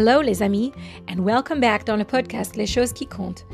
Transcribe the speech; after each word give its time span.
Hello 0.00 0.22
les 0.22 0.42
amis, 0.42 0.72
and 1.10 1.20
welcome 1.22 1.60
back 1.60 1.86
dans 1.86 1.96
le 1.96 2.06
podcast 2.06 2.56
Les 2.56 2.64
choses 2.64 2.94
qui 2.94 3.06
comptent, 3.06 3.44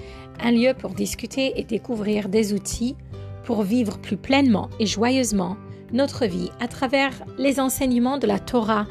un 0.40 0.52
lieu 0.52 0.74
pour 0.78 0.90
discuter 0.90 1.58
et 1.58 1.64
découvrir 1.64 2.28
des 2.28 2.52
outils 2.52 2.94
pour 3.42 3.64
vivre 3.64 3.98
plus 3.98 4.16
pleinement 4.16 4.70
et 4.78 4.86
joyeusement 4.86 5.56
notre 5.92 6.24
vie 6.24 6.52
à 6.60 6.68
travers 6.68 7.10
les 7.36 7.58
enseignements 7.58 8.18
de 8.18 8.28
la 8.28 8.38
Torah 8.38 8.86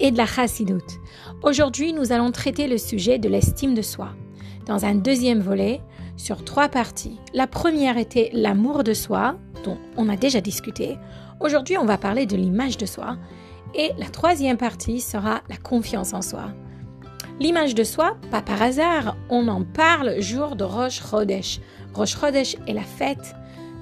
et 0.00 0.10
de 0.10 0.18
la 0.18 0.26
Chassidut. 0.26 0.84
Aujourd'hui, 1.42 1.94
nous 1.94 2.12
allons 2.12 2.30
traiter 2.30 2.68
le 2.68 2.76
sujet 2.76 3.18
de 3.18 3.30
l'estime 3.30 3.72
de 3.72 3.80
soi 3.80 4.10
dans 4.66 4.84
un 4.84 4.94
deuxième 4.94 5.40
volet 5.40 5.80
sur 6.18 6.44
trois 6.44 6.68
parties. 6.68 7.18
La 7.32 7.46
première 7.46 7.96
était 7.96 8.28
l'amour 8.34 8.84
de 8.84 8.92
soi, 8.92 9.38
dont 9.64 9.78
on 9.96 10.10
a 10.10 10.16
déjà 10.16 10.42
discuté. 10.42 10.98
Aujourd'hui, 11.40 11.78
on 11.78 11.86
va 11.86 11.96
parler 11.96 12.26
de 12.26 12.36
l'image 12.36 12.76
de 12.76 12.84
soi. 12.84 13.16
Et 13.74 13.92
la 13.96 14.10
troisième 14.10 14.58
partie 14.58 15.00
sera 15.00 15.40
la 15.48 15.56
confiance 15.56 16.12
en 16.12 16.20
soi. 16.20 16.52
L'image 17.40 17.76
de 17.76 17.84
soi, 17.84 18.16
pas 18.32 18.42
par 18.42 18.60
hasard, 18.60 19.16
on 19.30 19.46
en 19.46 19.62
parle 19.62 20.20
jour 20.20 20.56
de 20.56 20.64
Rosh 20.64 21.00
Chodesh. 21.00 21.60
Rosh 21.94 22.18
Chodesh 22.18 22.56
est 22.66 22.72
la 22.72 22.82
fête 22.82 23.36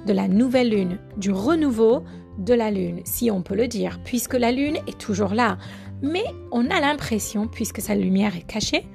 de 0.05 0.13
la 0.13 0.27
nouvelle 0.27 0.69
lune, 0.69 0.99
du 1.17 1.31
renouveau 1.31 2.03
de 2.37 2.53
la 2.53 2.69
lune, 2.69 3.01
si 3.03 3.31
on 3.31 3.41
peut 3.41 3.55
le 3.55 3.67
dire, 3.67 3.99
puisque 4.05 4.35
la 4.35 4.51
lune 4.51 4.77
est 4.85 4.99
toujours 4.99 5.33
là. 5.33 5.57
Mais 6.03 6.23
on 6.51 6.69
a 6.69 6.79
l'impression, 6.79 7.47
puisque 7.47 7.81
sa 7.81 7.95
lumière 7.95 8.35
est 8.37 8.45
cachée, 8.45 8.85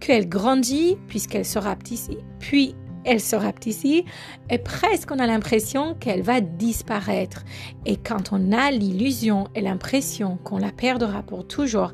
qu'elle 0.00 0.26
grandit, 0.26 0.96
puisqu'elle 1.06 1.44
se 1.44 1.58
rapetisse, 1.58 2.08
puis 2.38 2.74
elle 3.04 3.20
se 3.20 3.36
rapetisse, 3.36 3.84
et 3.84 4.58
presque 4.58 5.10
on 5.10 5.18
a 5.18 5.26
l'impression 5.26 5.94
qu'elle 5.94 6.22
va 6.22 6.40
disparaître. 6.40 7.44
Et 7.84 7.98
quand 7.98 8.32
on 8.32 8.52
a 8.52 8.70
l'illusion 8.70 9.48
et 9.54 9.60
l'impression 9.60 10.38
qu'on 10.44 10.56
la 10.56 10.72
perdra 10.72 11.22
pour 11.22 11.46
toujours, 11.46 11.92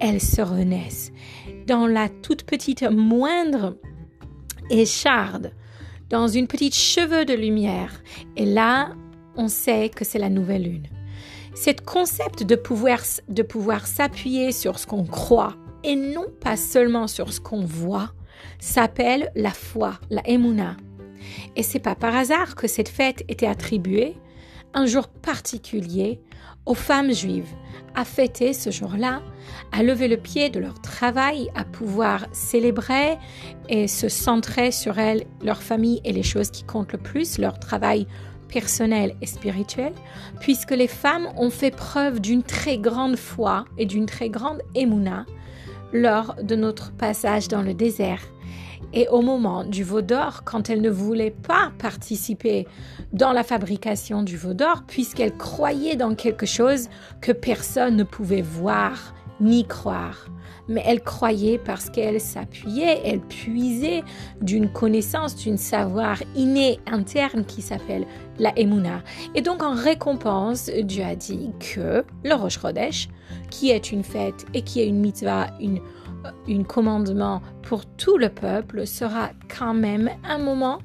elles 0.00 0.20
se 0.20 0.42
renaissent. 0.42 1.12
Dans 1.66 1.86
la 1.86 2.08
toute 2.08 2.44
petite 2.44 2.82
moindre 2.82 3.76
écharde, 4.70 5.52
dans 6.08 6.28
une 6.28 6.48
petite 6.48 6.74
cheveux 6.74 7.24
de 7.24 7.34
lumière. 7.34 8.02
Et 8.36 8.44
là, 8.44 8.94
on 9.36 9.48
sait 9.48 9.88
que 9.88 10.04
c'est 10.04 10.18
la 10.18 10.28
nouvelle 10.28 10.64
lune. 10.64 10.86
Cet 11.54 11.84
concept 11.84 12.42
de 12.42 12.56
pouvoir, 12.56 13.00
de 13.28 13.42
pouvoir 13.42 13.86
s'appuyer 13.86 14.52
sur 14.52 14.78
ce 14.78 14.86
qu'on 14.86 15.04
croit 15.04 15.56
et 15.84 15.96
non 15.96 16.26
pas 16.40 16.56
seulement 16.56 17.06
sur 17.06 17.32
ce 17.32 17.40
qu'on 17.40 17.64
voit 17.64 18.12
s'appelle 18.58 19.30
la 19.34 19.50
foi, 19.50 19.98
la 20.10 20.22
emuna. 20.28 20.76
Et 21.56 21.62
c'est 21.62 21.80
pas 21.80 21.94
par 21.94 22.14
hasard 22.14 22.54
que 22.54 22.66
cette 22.66 22.88
fête 22.88 23.24
était 23.28 23.46
attribuée 23.46 24.16
un 24.74 24.86
jour 24.86 25.08
particulier 25.08 26.20
aux 26.70 26.74
femmes 26.74 27.12
juives, 27.12 27.52
à 27.96 28.04
fêter 28.04 28.52
ce 28.52 28.70
jour-là, 28.70 29.22
à 29.72 29.82
lever 29.82 30.06
le 30.06 30.16
pied 30.16 30.50
de 30.50 30.60
leur 30.60 30.80
travail, 30.80 31.50
à 31.56 31.64
pouvoir 31.64 32.26
célébrer 32.30 33.18
et 33.68 33.88
se 33.88 34.08
centrer 34.08 34.70
sur 34.70 35.00
elles, 35.00 35.24
leur 35.42 35.64
famille 35.64 36.00
et 36.04 36.12
les 36.12 36.22
choses 36.22 36.52
qui 36.52 36.62
comptent 36.62 36.92
le 36.92 36.98
plus, 36.98 37.38
leur 37.38 37.58
travail 37.58 38.06
personnel 38.46 39.16
et 39.20 39.26
spirituel, 39.26 39.92
puisque 40.38 40.70
les 40.70 40.86
femmes 40.86 41.28
ont 41.36 41.50
fait 41.50 41.74
preuve 41.74 42.20
d'une 42.20 42.44
très 42.44 42.78
grande 42.78 43.16
foi 43.16 43.64
et 43.76 43.84
d'une 43.84 44.06
très 44.06 44.30
grande 44.30 44.62
émouna 44.76 45.26
lors 45.92 46.36
de 46.40 46.54
notre 46.54 46.92
passage 46.92 47.48
dans 47.48 47.62
le 47.62 47.74
désert 47.74 48.22
et 48.92 49.08
au 49.08 49.22
moment 49.22 49.64
du 49.64 49.84
veau 49.84 50.02
d'or, 50.02 50.42
quand 50.44 50.70
elle 50.70 50.80
ne 50.80 50.90
voulait 50.90 51.30
pas 51.30 51.72
participer 51.78 52.66
dans 53.12 53.32
la 53.32 53.42
fabrication 53.42 54.22
du 54.22 54.36
veau 54.36 54.54
d'or, 54.54 54.82
puisqu'elle 54.86 55.36
croyait 55.36 55.96
dans 55.96 56.14
quelque 56.14 56.46
chose 56.46 56.88
que 57.20 57.32
personne 57.32 57.96
ne 57.96 58.04
pouvait 58.04 58.42
voir 58.42 59.14
ni 59.40 59.64
croire. 59.64 60.26
Mais 60.68 60.82
elle 60.86 61.02
croyait 61.02 61.58
parce 61.58 61.90
qu'elle 61.90 62.20
s'appuyait, 62.20 63.00
elle 63.04 63.20
puisait 63.20 64.04
d'une 64.40 64.70
connaissance, 64.70 65.34
d'une 65.34 65.56
savoir 65.56 66.18
inné 66.36 66.78
interne 66.86 67.44
qui 67.44 67.60
s'appelle 67.60 68.06
la 68.38 68.56
Emouna. 68.56 69.02
Et 69.34 69.42
donc 69.42 69.62
en 69.62 69.74
récompense, 69.74 70.70
Dieu 70.84 71.02
a 71.02 71.16
dit 71.16 71.50
que 71.58 72.04
le 72.24 72.34
Rosh 72.34 72.60
Chodesh, 72.60 73.08
qui 73.50 73.70
est 73.70 73.90
une 73.90 74.04
fête 74.04 74.46
et 74.54 74.62
qui 74.62 74.80
est 74.80 74.86
une 74.86 75.00
mitzvah, 75.00 75.48
une 75.60 75.80
un 76.48 76.62
commandement 76.62 77.42
pour 77.62 77.86
tout 77.86 78.16
le 78.16 78.28
peuple 78.28 78.86
sera 78.86 79.30
quand 79.48 79.74
même 79.74 80.10
un 80.24 80.38
moment 80.38 80.80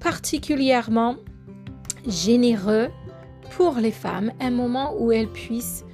particulièrement 0.00 1.16
généreux 2.06 2.88
pour 3.50 3.76
les 3.76 3.90
femmes, 3.90 4.32
un 4.40 4.50
moment 4.50 4.94
où 4.98 5.12
elles 5.12 5.28
puissent 5.28 5.84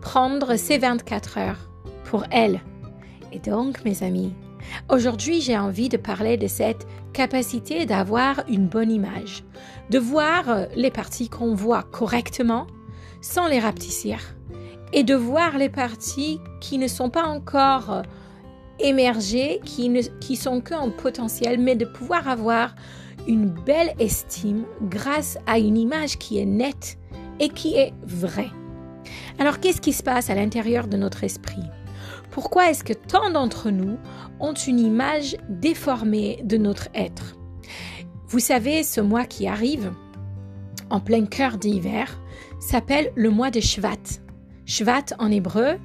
prendre 0.00 0.56
ces 0.56 0.78
24 0.78 1.38
heures 1.38 1.70
pour 2.04 2.24
elles. 2.30 2.60
Et 3.32 3.38
donc, 3.38 3.84
mes 3.84 4.02
amis, 4.02 4.34
aujourd'hui 4.88 5.40
j'ai 5.40 5.56
envie 5.56 5.88
de 5.88 5.96
parler 5.96 6.36
de 6.36 6.46
cette 6.46 6.86
capacité 7.12 7.86
d'avoir 7.86 8.44
une 8.48 8.66
bonne 8.66 8.90
image, 8.90 9.44
de 9.90 9.98
voir 9.98 10.66
les 10.76 10.90
parties 10.90 11.28
qu'on 11.28 11.54
voit 11.54 11.82
correctement 11.82 12.66
sans 13.20 13.48
les 13.48 13.58
rapetissir 13.58 14.20
et 14.92 15.04
de 15.04 15.14
voir 15.14 15.58
les 15.58 15.68
parties 15.68 16.40
qui 16.60 16.78
ne 16.78 16.88
sont 16.88 17.10
pas 17.10 17.24
encore 17.24 17.92
euh, 17.92 18.02
émergées, 18.78 19.60
qui, 19.64 19.88
ne, 19.88 20.02
qui 20.20 20.36
sont 20.36 20.60
qu'en 20.60 20.90
potentiel, 20.90 21.58
mais 21.58 21.76
de 21.76 21.84
pouvoir 21.84 22.28
avoir 22.28 22.74
une 23.26 23.46
belle 23.46 23.94
estime 23.98 24.64
grâce 24.82 25.38
à 25.46 25.58
une 25.58 25.76
image 25.76 26.18
qui 26.18 26.38
est 26.38 26.46
nette 26.46 26.98
et 27.40 27.48
qui 27.48 27.74
est 27.74 27.92
vraie. 28.04 28.50
Alors 29.38 29.60
qu'est-ce 29.60 29.80
qui 29.80 29.92
se 29.92 30.02
passe 30.02 30.30
à 30.30 30.34
l'intérieur 30.34 30.88
de 30.88 30.96
notre 30.96 31.24
esprit? 31.24 31.62
Pourquoi 32.30 32.70
est-ce 32.70 32.84
que 32.84 32.92
tant 32.92 33.30
d'entre 33.30 33.70
nous 33.70 33.98
ont 34.40 34.54
une 34.54 34.80
image 34.80 35.36
déformée 35.48 36.40
de 36.44 36.56
notre 36.56 36.88
être? 36.94 37.36
Vous 38.28 38.38
savez, 38.38 38.82
ce 38.82 39.00
mois 39.00 39.24
qui 39.24 39.48
arrive, 39.48 39.92
en 40.90 41.00
plein 41.00 41.24
cœur 41.26 41.56
d'hiver, 41.56 42.20
s'appelle 42.60 43.12
le 43.14 43.30
mois 43.30 43.50
de 43.50 43.60
Shvat. 43.60 44.20
Shvat 44.68 45.14
en 45.18 45.30
hébreu 45.30 45.78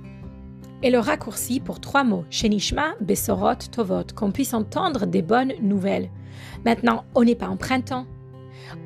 est 0.83 0.89
le 0.89 0.99
raccourci 0.99 1.61
pour 1.61 1.79
trois 1.79 2.03
mots, 2.03 2.25
Shenishma, 2.29 2.95
Besorot, 2.99 3.55
Tovot, 3.71 4.13
qu'on 4.13 4.31
puisse 4.31 4.53
entendre 4.53 5.05
des 5.05 5.21
bonnes 5.21 5.53
nouvelles. 5.61 6.09
Maintenant, 6.66 7.05
on 7.16 7.23
n'est 7.23 7.33
pas 7.33 7.47
en 7.47 7.55
printemps. 7.55 8.05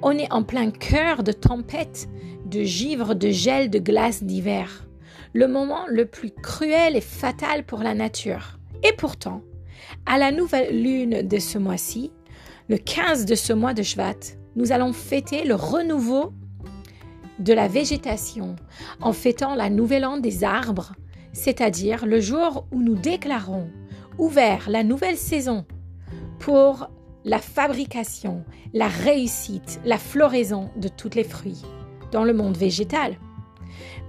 On 0.04 0.12
est 0.12 0.32
en 0.32 0.44
plein 0.44 0.70
cœur 0.70 1.24
de 1.24 1.32
tempête, 1.32 2.08
de 2.46 2.62
givre, 2.62 3.16
de 3.16 3.32
gel, 3.32 3.72
de 3.72 3.80
glace 3.80 4.24
d'hiver. 4.24 4.88
Le 5.34 5.48
moment 5.48 5.88
le 5.88 6.06
plus 6.06 6.30
cruel 6.30 6.96
et 6.96 7.02
fatal 7.02 7.66
pour 7.66 7.80
la 7.80 7.96
nature. 7.96 8.60
Et 8.84 8.94
pourtant, 8.94 9.42
à 10.06 10.20
la 10.20 10.32
nouvelle 10.32 10.80
lune 10.80 11.28
de 11.28 11.40
ce 11.40 11.58
mois-ci, 11.58 12.12
le 12.70 12.78
15 12.78 13.26
de 13.26 13.34
ce 13.34 13.52
mois 13.52 13.74
de 13.74 13.82
Shvat, 13.82 14.38
nous 14.56 14.72
allons 14.72 14.94
fêter 14.94 15.44
le 15.44 15.56
renouveau 15.56 16.34
de 17.40 17.54
la 17.54 17.68
végétation 17.68 18.56
en 19.02 19.14
fêtant 19.14 19.56
la 19.56 19.70
nouvelle 19.70 20.06
an 20.06 20.18
des 20.18 20.44
arbres, 20.44 20.94
c'est-à-dire 21.34 22.06
le 22.06 22.20
jour 22.20 22.66
où 22.72 22.82
nous 22.82 22.96
déclarons 22.96 23.70
ouvert 24.18 24.70
la 24.70 24.84
nouvelle 24.84 25.18
saison 25.18 25.66
pour 26.40 26.90
la 27.24 27.40
fabrication, 27.40 28.44
la 28.74 28.88
réussite, 28.88 29.80
la 29.86 29.98
floraison 29.98 30.70
de 30.78 30.88
tous 30.88 31.10
les 31.16 31.24
fruits 31.24 31.62
dans 32.12 32.24
le 32.24 32.34
monde 32.34 32.58
végétal. 32.58 33.18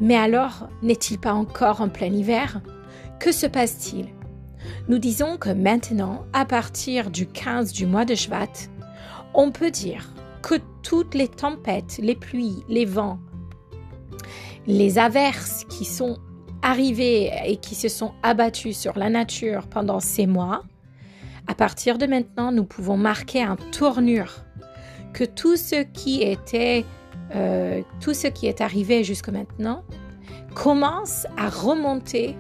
Mais 0.00 0.16
alors, 0.16 0.68
n'est-il 0.82 1.18
pas 1.18 1.32
encore 1.32 1.80
en 1.80 1.88
plein 1.88 2.12
hiver? 2.12 2.60
Que 3.18 3.32
se 3.32 3.46
passe-t-il? 3.46 4.06
Nous 4.88 4.98
disons 4.98 5.36
que 5.36 5.50
maintenant, 5.50 6.24
à 6.32 6.44
partir 6.44 7.10
du 7.10 7.26
15 7.26 7.72
du 7.72 7.86
mois 7.86 8.04
de 8.04 8.14
Shvat, 8.14 8.68
on 9.34 9.50
peut 9.50 9.70
dire 9.70 10.12
que 10.42 10.56
toutes 10.82 11.14
les 11.14 11.28
tempêtes, 11.28 11.98
les 12.02 12.14
pluies, 12.14 12.64
les 12.68 12.84
vents, 12.84 13.18
les 14.66 14.98
averses 14.98 15.64
qui 15.68 15.84
sont 15.84 16.18
arrivées 16.62 17.30
et 17.46 17.56
qui 17.56 17.74
se 17.74 17.88
sont 17.88 18.12
abattues 18.22 18.72
sur 18.72 18.98
la 18.98 19.10
nature 19.10 19.66
pendant 19.68 20.00
ces 20.00 20.26
mois, 20.26 20.62
à 21.46 21.54
partir 21.54 21.96
de 21.98 22.06
maintenant, 22.06 22.52
nous 22.52 22.64
pouvons 22.64 22.96
marquer 22.96 23.42
un 23.42 23.56
tournure 23.56 24.44
que 25.14 25.24
tout 25.24 25.56
ce 25.56 25.82
qui 25.82 26.22
était, 26.22 26.84
euh, 27.34 27.82
tout 28.00 28.12
ce 28.12 28.26
qui 28.26 28.46
est 28.46 28.60
arrivé 28.60 29.02
jusque 29.02 29.30
maintenant 29.30 29.82
commence 30.54 31.26
à 31.36 31.48
remonter 31.48 32.36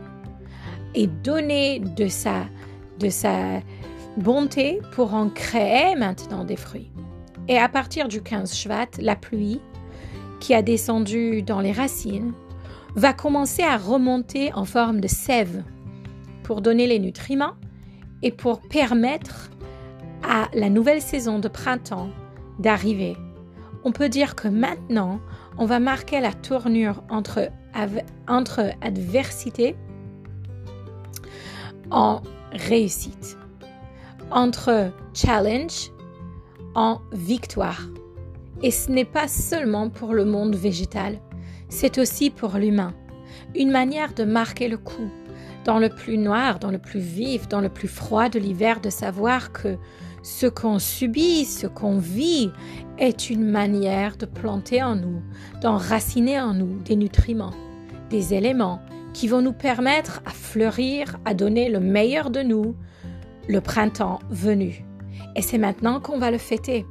et 0.94 1.06
donner 1.06 1.80
de 1.80 2.08
sa, 2.08 2.44
de 2.98 3.08
sa 3.08 3.60
bonté 4.18 4.80
pour 4.92 5.14
en 5.14 5.30
créer 5.30 5.94
maintenant 5.94 6.44
des 6.44 6.56
fruits. 6.56 6.90
Et 7.48 7.58
à 7.58 7.68
partir 7.68 8.08
du 8.08 8.22
15 8.22 8.54
Shvat, 8.54 8.88
la 8.98 9.16
pluie 9.16 9.60
qui 10.38 10.54
a 10.54 10.62
descendu 10.62 11.42
dans 11.42 11.60
les 11.60 11.72
racines 11.72 12.32
va 12.94 13.12
commencer 13.12 13.62
à 13.62 13.76
remonter 13.76 14.52
en 14.54 14.64
forme 14.64 15.00
de 15.00 15.08
sève 15.08 15.64
pour 16.42 16.60
donner 16.60 16.86
les 16.86 16.98
nutriments 16.98 17.54
et 18.22 18.32
pour 18.32 18.60
permettre 18.60 19.50
à 20.22 20.48
la 20.52 20.68
nouvelle 20.68 21.00
saison 21.00 21.38
de 21.38 21.48
printemps 21.48 22.10
d'arriver. 22.58 23.16
On 23.84 23.92
peut 23.92 24.08
dire 24.08 24.34
que 24.34 24.48
maintenant, 24.48 25.20
on 25.56 25.64
va 25.64 25.80
marquer 25.80 26.20
la 26.20 26.32
tournure 26.32 27.02
entre, 27.08 27.50
entre 28.26 28.72
adversité, 28.82 29.76
en 31.90 32.20
réussite, 32.52 33.38
entre 34.30 34.92
challenge 35.14 35.90
en 36.78 37.00
victoire. 37.10 37.88
Et 38.62 38.70
ce 38.70 38.92
n'est 38.92 39.04
pas 39.04 39.26
seulement 39.26 39.90
pour 39.90 40.14
le 40.14 40.24
monde 40.24 40.54
végétal, 40.54 41.18
c'est 41.68 41.98
aussi 41.98 42.30
pour 42.30 42.56
l'humain. 42.56 42.94
Une 43.56 43.72
manière 43.72 44.14
de 44.14 44.22
marquer 44.22 44.68
le 44.68 44.78
coup, 44.78 45.10
dans 45.64 45.80
le 45.80 45.88
plus 45.88 46.18
noir, 46.18 46.60
dans 46.60 46.70
le 46.70 46.78
plus 46.78 47.00
vif, 47.00 47.48
dans 47.48 47.60
le 47.60 47.68
plus 47.68 47.88
froid 47.88 48.28
de 48.28 48.38
l'hiver, 48.38 48.80
de 48.80 48.90
savoir 48.90 49.50
que 49.50 49.76
ce 50.22 50.46
qu'on 50.46 50.78
subit, 50.78 51.46
ce 51.46 51.66
qu'on 51.66 51.98
vit, 51.98 52.52
est 52.98 53.28
une 53.28 53.50
manière 53.50 54.16
de 54.16 54.26
planter 54.26 54.80
en 54.80 54.94
nous, 54.94 55.20
d'enraciner 55.60 56.40
en 56.40 56.54
nous 56.54 56.78
des 56.84 56.94
nutriments, 56.94 57.54
des 58.10 58.34
éléments 58.34 58.80
qui 59.14 59.26
vont 59.26 59.42
nous 59.42 59.52
permettre 59.52 60.22
à 60.26 60.30
fleurir, 60.30 61.18
à 61.24 61.34
donner 61.34 61.70
le 61.70 61.80
meilleur 61.80 62.30
de 62.30 62.42
nous, 62.42 62.76
le 63.48 63.60
printemps 63.60 64.20
venu. 64.30 64.87
Et 65.38 65.40
c'est 65.40 65.56
maintenant 65.56 66.00
qu'on 66.00 66.18
va 66.18 66.32
le 66.32 66.36
fêter. 66.36 66.84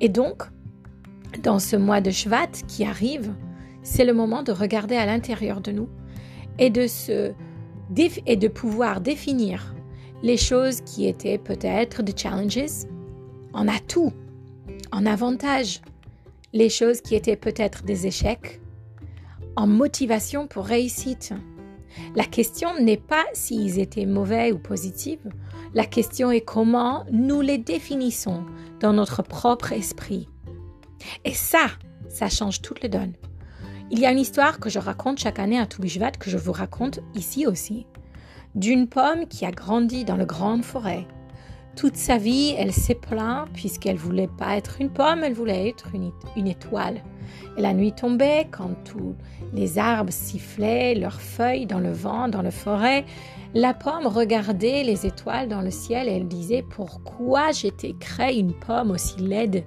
Et 0.00 0.08
donc, 0.08 0.44
dans 1.42 1.58
ce 1.58 1.76
mois 1.76 2.00
de 2.00 2.10
Shvat 2.10 2.48
qui 2.66 2.86
arrive, 2.86 3.34
c'est 3.82 4.06
le 4.06 4.14
moment 4.14 4.42
de 4.42 4.50
regarder 4.50 4.96
à 4.96 5.04
l'intérieur 5.04 5.60
de 5.60 5.70
nous 5.70 5.90
et 6.58 6.70
de, 6.70 6.86
se, 6.86 7.32
et 8.26 8.36
de 8.36 8.48
pouvoir 8.48 9.02
définir 9.02 9.74
les 10.22 10.38
choses 10.38 10.80
qui 10.80 11.06
étaient 11.06 11.36
peut-être 11.36 12.02
des 12.02 12.16
challenges 12.16 12.86
en 13.52 13.68
atout, 13.68 14.14
en 14.90 15.04
avantage, 15.04 15.82
les 16.54 16.70
choses 16.70 17.02
qui 17.02 17.14
étaient 17.14 17.36
peut-être 17.36 17.84
des 17.84 18.06
échecs, 18.06 18.58
en 19.54 19.66
motivation 19.66 20.46
pour 20.46 20.64
réussite. 20.64 21.34
La 22.16 22.24
question 22.24 22.70
n'est 22.80 22.96
pas 22.96 23.26
s'ils 23.34 23.78
étaient 23.78 24.06
mauvais 24.06 24.50
ou 24.50 24.58
positifs, 24.58 25.26
la 25.74 25.84
question 25.84 26.30
est 26.30 26.40
comment 26.40 27.04
nous 27.10 27.40
les 27.40 27.58
définissons 27.58 28.44
dans 28.80 28.92
notre 28.92 29.22
propre 29.22 29.72
esprit. 29.72 30.28
Et 31.24 31.34
ça, 31.34 31.68
ça 32.08 32.28
change 32.28 32.62
toutes 32.62 32.82
les 32.82 32.88
donnes. 32.88 33.14
Il 33.90 33.98
y 33.98 34.06
a 34.06 34.12
une 34.12 34.18
histoire 34.18 34.60
que 34.60 34.70
je 34.70 34.78
raconte 34.78 35.18
chaque 35.18 35.38
année 35.38 35.58
à 35.58 35.66
Toubishvat 35.66 36.12
que 36.12 36.30
je 36.30 36.36
vous 36.36 36.52
raconte 36.52 37.00
ici 37.14 37.46
aussi. 37.46 37.86
D'une 38.54 38.88
pomme 38.88 39.26
qui 39.28 39.44
a 39.44 39.50
grandi 39.50 40.04
dans 40.04 40.16
la 40.16 40.24
grande 40.24 40.64
forêt. 40.64 41.06
Toute 41.76 41.96
sa 41.96 42.18
vie, 42.18 42.54
elle 42.58 42.72
s'est 42.72 42.94
plainte 42.94 43.48
puisqu'elle 43.52 43.96
voulait 43.96 44.28
pas 44.38 44.56
être 44.56 44.80
une 44.80 44.90
pomme, 44.90 45.22
elle 45.22 45.34
voulait 45.34 45.68
être 45.68 45.94
une, 45.94 46.12
une 46.36 46.48
étoile. 46.48 47.02
Et 47.56 47.62
la 47.62 47.74
nuit 47.74 47.92
tombait 47.92 48.46
quand 48.50 48.70
tous 48.84 49.14
les 49.52 49.78
arbres 49.78 50.12
sifflaient 50.12 50.94
leurs 50.94 51.20
feuilles 51.20 51.66
dans 51.66 51.80
le 51.80 51.92
vent, 51.92 52.28
dans 52.28 52.42
la 52.42 52.50
forêt. 52.50 53.04
La 53.54 53.74
pomme 53.74 54.06
regardait 54.06 54.84
les 54.84 55.06
étoiles 55.06 55.48
dans 55.48 55.62
le 55.62 55.70
ciel 55.70 56.08
et 56.08 56.12
elle 56.12 56.28
disait 56.28 56.64
pourquoi 56.68 57.52
j'étais 57.52 57.94
créée 57.98 58.38
une 58.38 58.52
pomme 58.52 58.90
aussi 58.90 59.18
laide 59.20 59.64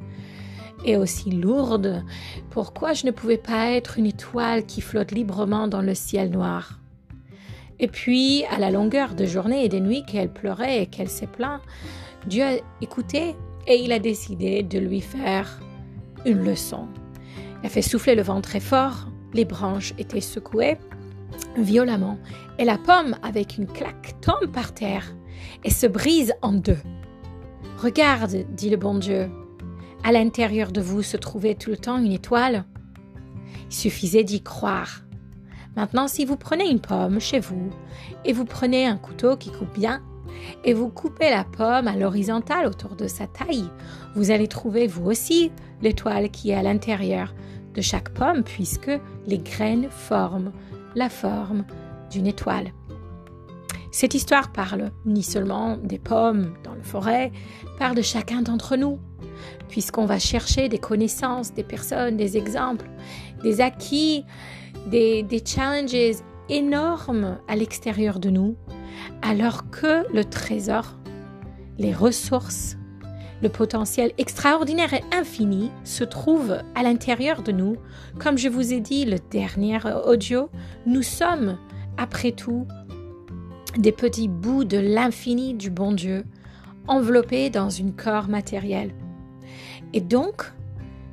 et 0.85 0.97
aussi 0.97 1.31
lourde? 1.31 2.03
Pourquoi 2.49 2.93
je 2.93 3.05
ne 3.05 3.11
pouvais 3.11 3.37
pas 3.37 3.71
être 3.71 3.97
une 3.97 4.07
étoile 4.07 4.65
qui 4.65 4.81
flotte 4.81 5.11
librement 5.11 5.67
dans 5.67 5.81
le 5.81 5.95
ciel 5.95 6.31
noir? 6.31 6.79
Et 7.79 7.87
puis, 7.87 8.45
à 8.51 8.59
la 8.59 8.69
longueur 8.69 9.15
de 9.15 9.25
journées 9.25 9.65
et 9.65 9.69
des 9.69 9.81
nuits 9.81 10.03
qu'elle 10.05 10.31
pleurait 10.31 10.83
et 10.83 10.85
qu'elle 10.85 11.09
s'est 11.09 11.27
plaint, 11.27 11.61
Dieu 12.27 12.43
a 12.43 12.51
écouté 12.81 13.35
et 13.65 13.83
il 13.83 13.91
a 13.91 13.99
décidé 13.99 14.61
de 14.61 14.77
lui 14.77 15.01
faire 15.01 15.59
une 16.25 16.43
leçon. 16.43 16.87
A 17.63 17.69
fait 17.69 17.81
souffler 17.81 18.15
le 18.15 18.23
vent 18.23 18.41
très 18.41 18.59
fort, 18.59 19.07
les 19.33 19.45
branches 19.45 19.93
étaient 19.97 20.21
secouées 20.21 20.77
violemment 21.57 22.17
et 22.59 22.65
la 22.65 22.77
pomme, 22.77 23.15
avec 23.23 23.57
une 23.57 23.67
claque, 23.67 24.15
tombe 24.21 24.51
par 24.51 24.73
terre 24.73 25.13
et 25.63 25.69
se 25.69 25.87
brise 25.87 26.33
en 26.41 26.53
deux. 26.53 26.77
Regarde, 27.77 28.45
dit 28.53 28.69
le 28.69 28.77
bon 28.77 28.95
Dieu, 28.95 29.29
à 30.03 30.11
l'intérieur 30.11 30.71
de 30.71 30.81
vous 30.81 31.01
se 31.01 31.17
trouvait 31.17 31.55
tout 31.55 31.69
le 31.69 31.77
temps 31.77 31.97
une 31.97 32.11
étoile. 32.11 32.65
Il 33.69 33.75
suffisait 33.75 34.23
d'y 34.23 34.41
croire. 34.41 35.01
Maintenant, 35.75 36.07
si 36.07 36.25
vous 36.25 36.35
prenez 36.35 36.69
une 36.69 36.81
pomme 36.81 37.19
chez 37.19 37.39
vous 37.39 37.71
et 38.25 38.33
vous 38.33 38.45
prenez 38.45 38.85
un 38.85 38.97
couteau 38.97 39.37
qui 39.37 39.51
coupe 39.51 39.73
bien 39.73 40.01
et 40.63 40.73
vous 40.73 40.89
coupez 40.89 41.29
la 41.29 41.43
pomme 41.43 41.87
à 41.87 41.95
l'horizontale 41.95 42.65
autour 42.65 42.95
de 42.95 43.07
sa 43.07 43.27
taille, 43.27 43.69
vous 44.15 44.31
allez 44.31 44.47
trouver 44.47 44.87
vous 44.87 45.05
aussi 45.05 45.51
l'étoile 45.81 46.29
qui 46.29 46.51
est 46.51 46.55
à 46.55 46.63
l'intérieur 46.63 47.33
de 47.73 47.81
chaque 47.81 48.13
pomme 48.13 48.43
puisque 48.43 48.91
les 49.27 49.37
graines 49.37 49.89
forment 49.89 50.51
la 50.95 51.09
forme 51.09 51.65
d'une 52.09 52.27
étoile. 52.27 52.73
Cette 53.91 54.13
histoire 54.13 54.51
parle 54.51 54.91
ni 55.05 55.21
seulement 55.21 55.77
des 55.77 55.99
pommes 55.99 56.53
dans 56.63 56.75
la 56.75 56.83
forêt, 56.83 57.31
parle 57.77 57.95
de 57.95 58.01
chacun 58.01 58.41
d'entre 58.41 58.77
nous, 58.77 58.99
puisqu'on 59.67 60.05
va 60.05 60.17
chercher 60.17 60.69
des 60.69 60.77
connaissances, 60.77 61.53
des 61.53 61.63
personnes, 61.63 62.15
des 62.15 62.37
exemples, 62.37 62.89
des 63.43 63.59
acquis, 63.59 64.23
des, 64.87 65.23
des 65.23 65.43
challenges 65.45 66.21
énormes 66.47 67.37
à 67.49 67.55
l'extérieur 67.55 68.19
de 68.19 68.29
nous, 68.29 68.55
alors 69.21 69.69
que 69.69 70.05
le 70.13 70.23
trésor, 70.23 70.95
les 71.77 71.93
ressources, 71.93 72.77
le 73.41 73.49
potentiel 73.49 74.11
extraordinaire 74.17 74.93
et 74.93 75.03
infini 75.11 75.71
se 75.83 76.03
trouve 76.03 76.57
à 76.75 76.83
l'intérieur 76.83 77.41
de 77.41 77.51
nous. 77.51 77.77
Comme 78.19 78.37
je 78.37 78.49
vous 78.49 78.73
ai 78.73 78.79
dit 78.79 79.05
le 79.05 79.17
dernier 79.31 79.79
audio, 80.05 80.49
nous 80.85 81.01
sommes, 81.01 81.57
après 81.97 82.31
tout, 82.31 82.67
des 83.77 83.91
petits 83.91 84.27
bouts 84.27 84.63
de 84.63 84.77
l'infini 84.77 85.53
du 85.53 85.69
bon 85.69 85.91
Dieu, 85.91 86.25
enveloppés 86.87 87.49
dans 87.49 87.69
une 87.69 87.93
corps 87.93 88.27
matériel. 88.27 88.93
Et 89.93 90.01
donc, 90.01 90.51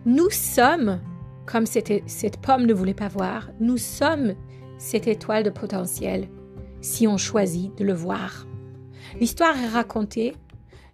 nous 0.06 0.30
sommes, 0.30 1.00
comme 1.46 1.66
cette, 1.66 2.02
cette 2.06 2.38
pomme 2.38 2.66
ne 2.66 2.74
voulait 2.74 2.94
pas 2.94 3.08
voir, 3.08 3.50
nous 3.60 3.76
sommes 3.76 4.34
cette 4.78 5.08
étoile 5.08 5.42
de 5.42 5.50
potentiel 5.50 6.28
si 6.80 7.06
on 7.06 7.16
choisit 7.16 7.76
de 7.76 7.84
le 7.84 7.92
voir. 7.92 8.46
L'histoire 9.20 9.56
est 9.56 9.68
racontée 9.68 10.34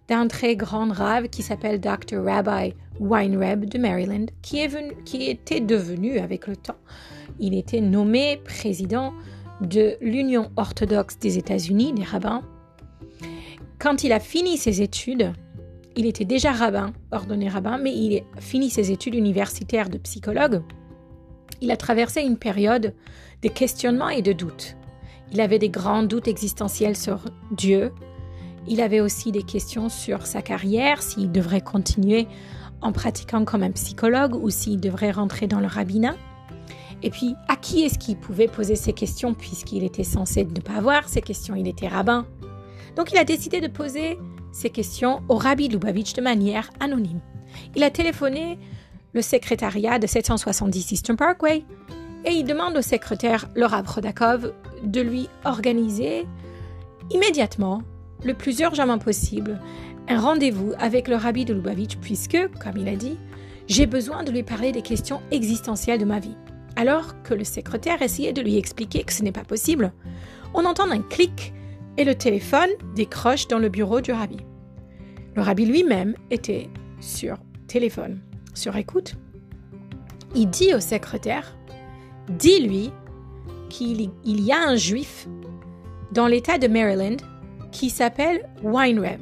d'un 0.07 0.27
très 0.27 0.55
grand 0.55 0.91
rave 0.91 1.29
qui 1.29 1.41
s'appelle 1.41 1.79
Dr. 1.79 2.23
Rabbi 2.23 2.73
Weinreb 2.99 3.65
de 3.65 3.77
Maryland, 3.77 4.27
qui, 4.41 4.59
était 4.59 5.59
devenu 5.59 6.19
avec 6.19 6.47
le 6.47 6.55
temps, 6.55 6.77
il 7.39 7.57
était 7.57 7.81
nommé 7.81 8.37
président 8.43 9.13
de 9.61 9.95
l'Union 10.01 10.51
orthodoxe 10.55 11.17
des 11.19 11.37
États-Unis, 11.37 11.93
des 11.93 12.03
rabbins. 12.03 12.43
Quand 13.79 14.03
il 14.03 14.11
a 14.11 14.19
fini 14.19 14.57
ses 14.57 14.81
études, 14.81 15.33
il 15.95 16.05
était 16.05 16.25
déjà 16.25 16.51
rabbin, 16.51 16.93
ordonné 17.11 17.49
rabbin, 17.49 17.77
mais 17.77 17.93
il 17.93 18.23
a 18.37 18.41
fini 18.41 18.69
ses 18.69 18.91
études 18.91 19.15
universitaires 19.15 19.89
de 19.89 19.97
psychologue. 19.97 20.61
Il 21.61 21.71
a 21.71 21.77
traversé 21.77 22.21
une 22.21 22.37
période 22.37 22.93
de 23.41 23.49
questionnement 23.49 24.09
et 24.09 24.21
de 24.21 24.33
doute. 24.33 24.75
Il 25.31 25.41
avait 25.41 25.59
des 25.59 25.69
grands 25.69 26.03
doutes 26.03 26.27
existentiels 26.27 26.97
sur 26.97 27.25
Dieu. 27.51 27.91
Il 28.67 28.81
avait 28.81 28.99
aussi 28.99 29.31
des 29.31 29.43
questions 29.43 29.89
sur 29.89 30.25
sa 30.25 30.41
carrière, 30.41 31.01
s'il 31.01 31.31
devrait 31.31 31.61
continuer 31.61 32.27
en 32.81 32.91
pratiquant 32.91 33.45
comme 33.45 33.63
un 33.63 33.71
psychologue 33.71 34.35
ou 34.35 34.49
s'il 34.49 34.79
devrait 34.79 35.11
rentrer 35.11 35.47
dans 35.47 35.59
le 35.59 35.67
rabbinat. 35.67 36.15
Et 37.03 37.09
puis, 37.09 37.35
à 37.47 37.55
qui 37.55 37.83
est-ce 37.83 37.99
qu'il 37.99 38.17
pouvait 38.17 38.47
poser 38.47 38.75
ces 38.75 38.93
questions 38.93 39.33
puisqu'il 39.33 39.83
était 39.83 40.03
censé 40.03 40.43
ne 40.43 40.59
pas 40.61 40.73
avoir 40.73 41.07
ces 41.07 41.21
questions? 41.21 41.55
Il 41.55 41.67
était 41.67 41.87
rabbin. 41.87 42.25
Donc, 42.95 43.11
il 43.11 43.17
a 43.17 43.23
décidé 43.23 43.61
de 43.61 43.67
poser 43.67 44.17
ces 44.51 44.69
questions 44.69 45.21
au 45.29 45.35
rabbi 45.35 45.67
Lubavitch 45.67 46.13
de 46.13 46.21
manière 46.21 46.69
anonyme. 46.79 47.19
Il 47.75 47.83
a 47.83 47.91
téléphoné 47.91 48.57
le 49.13 49.21
secrétariat 49.21 49.99
de 49.99 50.07
770 50.07 50.91
Eastern 50.91 51.17
Parkway 51.17 51.63
et 52.25 52.31
il 52.31 52.43
demande 52.43 52.75
au 52.77 52.81
secrétaire 52.81 53.47
Laura 53.55 53.81
Brodakov 53.81 54.53
de 54.83 55.01
lui 55.01 55.29
organiser 55.43 56.25
immédiatement, 57.11 57.81
le 58.23 58.33
plus 58.33 58.59
urgemment 58.59 58.97
possible, 58.97 59.59
un 60.07 60.19
rendez-vous 60.19 60.73
avec 60.77 61.07
le 61.07 61.15
rabbi 61.15 61.45
de 61.45 61.53
Lubavitch 61.53 61.97
puisque, 61.97 62.37
comme 62.61 62.77
il 62.77 62.87
a 62.87 62.95
dit, 62.95 63.17
j'ai 63.67 63.85
besoin 63.85 64.23
de 64.23 64.31
lui 64.31 64.43
parler 64.43 64.71
des 64.71 64.81
questions 64.81 65.21
existentielles 65.31 65.99
de 65.99 66.05
ma 66.05 66.19
vie. 66.19 66.37
Alors 66.75 67.21
que 67.23 67.33
le 67.33 67.43
secrétaire 67.43 68.01
essayait 68.01 68.33
de 68.33 68.41
lui 68.41 68.57
expliquer 68.57 69.03
que 69.03 69.13
ce 69.13 69.23
n'est 69.23 69.31
pas 69.31 69.43
possible, 69.43 69.93
on 70.53 70.65
entend 70.65 70.89
un 70.89 71.01
clic 71.01 71.53
et 71.97 72.03
le 72.03 72.15
téléphone 72.15 72.69
décroche 72.95 73.47
dans 73.47 73.59
le 73.59 73.69
bureau 73.69 74.01
du 74.01 74.11
rabbi. 74.11 74.37
Le 75.35 75.41
rabbi 75.41 75.65
lui-même 75.65 76.15
était 76.31 76.69
sur 76.99 77.37
téléphone, 77.67 78.21
sur 78.53 78.75
écoute. 78.75 79.15
Il 80.35 80.49
dit 80.49 80.73
au 80.73 80.79
secrétaire, 80.79 81.55
dis-lui 82.29 82.91
qu'il 83.69 84.11
y 84.23 84.51
a 84.51 84.59
un 84.59 84.75
juif 84.75 85.27
dans 86.11 86.27
l'État 86.27 86.57
de 86.57 86.67
Maryland 86.67 87.17
qui 87.75 87.89
s'appelle 87.89 88.47
Weinreb. 88.63 89.21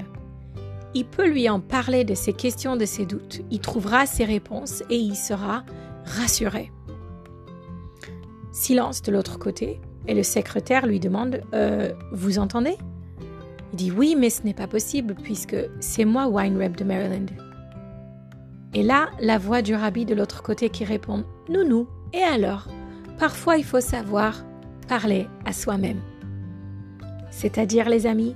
Il 0.93 1.05
peut 1.05 1.27
lui 1.27 1.49
en 1.49 1.59
parler 1.59 2.03
de 2.03 2.13
ses 2.13 2.33
questions, 2.33 2.75
de 2.75 2.85
ses 2.85 3.07
doutes. 3.07 3.41
Il 3.49 3.59
trouvera 3.59 4.05
ses 4.05 4.25
réponses 4.25 4.83
et 4.91 4.95
il 4.95 5.15
sera 5.15 5.63
rassuré. 6.05 6.71
Silence 8.51 9.01
de 9.01 9.11
l'autre 9.11 9.39
côté. 9.39 9.81
Et 10.05 10.13
le 10.13 10.21
secrétaire 10.21 10.85
lui 10.85 10.99
demande 10.99 11.41
euh, 11.55 11.93
Vous 12.11 12.37
entendez? 12.37 12.77
Il 13.71 13.77
dit 13.77 13.91
Oui, 13.91 14.15
mais 14.15 14.29
ce 14.29 14.43
n'est 14.43 14.53
pas 14.53 14.67
possible 14.67 15.15
puisque 15.15 15.57
c'est 15.79 16.05
moi 16.05 16.27
Wine 16.27 16.61
Rep 16.61 16.77
de 16.77 16.83
Maryland. 16.83 17.25
Et 18.75 18.83
là, 18.83 19.09
la 19.19 19.39
voix 19.39 19.63
du 19.63 19.73
rabbi 19.73 20.05
de 20.05 20.13
l'autre 20.13 20.43
côté 20.43 20.69
qui 20.69 20.85
répond 20.85 21.23
Nounou, 21.49 21.87
et 22.13 22.21
alors? 22.21 22.67
Parfois, 23.17 23.57
il 23.57 23.63
faut 23.63 23.81
savoir 23.81 24.45
parler 24.87 25.27
à 25.43 25.53
soi-même. 25.53 26.01
C'est-à-dire, 27.31 27.89
les 27.89 28.05
amis, 28.05 28.35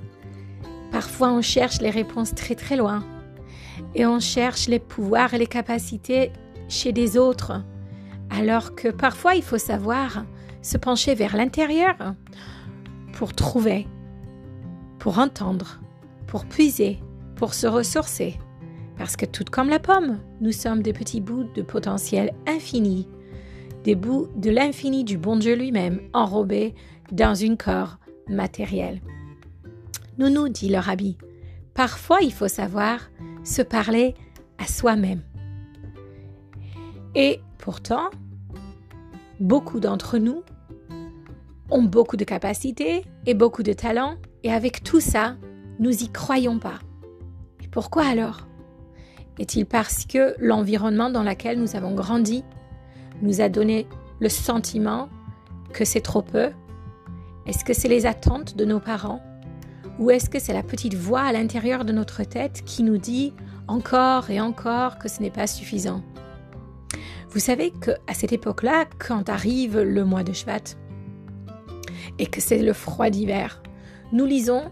parfois 0.92 1.32
on 1.32 1.42
cherche 1.42 1.82
les 1.82 1.90
réponses 1.90 2.34
très 2.34 2.56
très 2.56 2.78
loin 2.78 3.04
et 3.96 4.06
on 4.06 4.20
cherche 4.20 4.68
les 4.68 4.80
pouvoirs 4.80 5.34
et 5.34 5.38
les 5.38 5.48
capacités 5.48 6.32
chez 6.68 6.92
des 6.92 7.18
autres, 7.18 7.64
alors 8.30 8.76
que 8.76 8.90
parfois 8.90 9.36
il 9.36 9.44
faut 9.44 9.58
savoir 9.58 10.26
se 10.62 10.78
pencher 10.78 11.16
vers 11.16 11.36
l'intérieur 11.36 11.96
pour 13.14 13.34
trouver, 13.34 13.88
pour 15.00 15.20
entendre, 15.20 15.80
pour 16.28 16.46
puiser, 16.46 17.00
pour 17.36 17.54
se 17.54 17.68
ressourcer. 17.68 18.38
Parce 18.98 19.16
que 19.16 19.26
tout 19.26 19.46
comme 19.50 19.70
la 19.70 19.80
pomme, 19.80 20.20
nous 20.42 20.52
sommes 20.52 20.82
des 20.82 20.94
petits 20.94 21.22
bouts 21.22 21.46
de 21.56 21.62
potentiel 21.62 22.34
infini, 22.48 23.08
des 23.84 23.96
bouts 23.96 24.28
de 24.36 24.50
l'infini 24.50 25.04
du 25.04 25.18
bon 25.18 25.38
Dieu 25.38 25.56
lui-même 25.56 26.02
enrobés 26.14 26.74
dans 27.12 27.44
un 27.44 27.56
corps 27.56 27.98
matériel. 28.28 29.02
Nous 30.18 30.30
nous 30.30 30.50
dit 30.50 30.70
le 30.70 30.80
rabbi, 30.80 31.18
parfois 31.74 32.22
il 32.22 32.34
faut 32.34 32.48
savoir 32.48 33.12
se 33.44 33.62
parler 33.62 34.16
à 34.58 34.66
soi-même. 34.66 35.22
Et 37.14 37.40
pourtant, 37.58 38.10
beaucoup 39.40 39.80
d'entre 39.80 40.18
nous 40.18 40.44
ont 41.70 41.84
beaucoup 41.84 42.18
de 42.18 42.24
capacités 42.24 43.06
et 43.26 43.34
beaucoup 43.34 43.64
de 43.64 43.74
talents, 43.74 44.16
et 44.44 44.52
avec 44.52 44.84
tout 44.84 45.00
ça, 45.00 45.36
nous 45.80 46.04
y 46.04 46.10
croyons 46.10 46.60
pas. 46.60 46.80
Et 47.64 47.68
pourquoi 47.68 48.06
alors? 48.06 48.48
Est-il 49.38 49.66
parce 49.66 50.06
que 50.06 50.34
l'environnement 50.40 51.10
dans 51.10 51.24
lequel 51.24 51.60
nous 51.60 51.76
avons 51.76 51.94
grandi 51.94 52.44
nous 53.22 53.42
a 53.42 53.50
donné 53.50 53.88
le 54.20 54.30
sentiment 54.30 55.10
que 55.74 55.86
c'est 55.86 56.02
trop 56.02 56.22
peu? 56.24 56.50
Est-ce 57.46 57.64
que 57.64 57.74
c'est 57.74 57.88
les 57.88 58.06
attentes 58.06 58.56
de 58.56 58.66
nos 58.66 58.80
parents? 58.80 59.22
Ou 60.00 60.12
est-ce 60.12 60.30
que 60.30 60.40
c'est 60.40 60.54
la 60.54 60.64
petite 60.64 60.94
voix 60.94 61.22
à 61.22 61.32
l'intérieur 61.32 61.84
de 61.84 61.92
notre 61.92 62.24
tête 62.24 62.64
qui 62.66 62.84
nous 62.84 62.98
dit 62.98 63.34
encore 63.68 64.30
et 64.30 64.40
encore 64.40 65.00
que 65.00 65.10
ce 65.10 65.22
n'est 65.22 65.32
pas 65.32 65.48
suffisant? 65.48 66.04
Vous 67.30 67.40
savez 67.40 67.72
qu'à 67.72 68.14
cette 68.14 68.32
époque-là, 68.32 68.86
quand 69.00 69.30
arrive 69.30 69.80
le 69.80 70.06
mois 70.06 70.24
de 70.24 70.34
Shvat, 70.34 70.76
et 72.20 72.28
que 72.28 72.42
c'est 72.42 72.62
le 72.64 72.74
froid 72.74 73.10
d'hiver. 73.10 73.62
Nous 74.12 74.26
lisons 74.26 74.72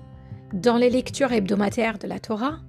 dans 0.53 0.77
les 0.77 0.89
lectures 0.89 1.31
hebdomadaires 1.31 1.97
de 1.97 2.07
la 2.07 2.19
Torah, 2.19 2.59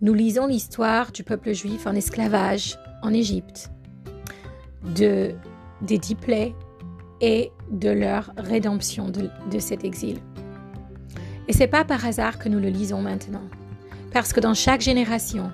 nous 0.00 0.14
lisons 0.14 0.46
l'histoire 0.46 1.12
du 1.12 1.24
peuple 1.24 1.52
juif 1.52 1.86
en 1.86 1.94
esclavage 1.94 2.78
en 3.02 3.12
Égypte, 3.12 3.70
de, 4.96 5.34
des 5.82 5.98
dix 5.98 6.14
plaies 6.14 6.54
et 7.20 7.50
de 7.70 7.90
leur 7.90 8.32
rédemption 8.36 9.08
de, 9.08 9.28
de 9.50 9.58
cet 9.58 9.84
exil. 9.84 10.18
Et 11.48 11.52
c'est 11.52 11.66
pas 11.66 11.84
par 11.84 12.04
hasard 12.04 12.38
que 12.38 12.48
nous 12.48 12.60
le 12.60 12.68
lisons 12.68 13.00
maintenant, 13.00 13.48
parce 14.12 14.32
que 14.32 14.40
dans 14.40 14.54
chaque 14.54 14.82
génération 14.82 15.50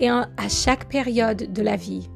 et 0.00 0.08
à 0.08 0.48
chaque 0.48 0.88
période 0.88 1.52
de 1.52 1.62
la 1.62 1.76
vie, 1.76 2.08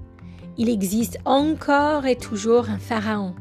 il 0.56 0.70
existe 0.70 1.18
encore 1.26 2.06
et 2.06 2.16
toujours 2.16 2.70
un 2.70 2.78
pharaon. 2.78 3.34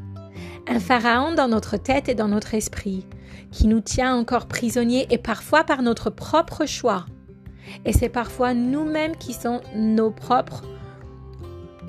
Un 0.68 0.80
pharaon 0.80 1.34
dans 1.34 1.48
notre 1.48 1.78
tête 1.78 2.10
et 2.10 2.16
dans 2.16 2.28
notre 2.28 2.54
esprit, 2.54 3.06
qui 3.52 3.68
nous 3.68 3.80
tient 3.80 4.16
encore 4.16 4.48
prisonniers 4.48 5.08
et 5.10 5.18
parfois 5.18 5.64
par 5.64 5.82
notre 5.82 6.10
propre 6.10 6.66
choix. 6.66 7.06
Et 7.86 7.94
c'est 7.94 8.10
parfois 8.10 8.54
nous-mêmes 8.54 9.16
qui 9.16 9.34
sommes 9.34 9.62
nos 9.76 10.12
propres, 10.12 10.64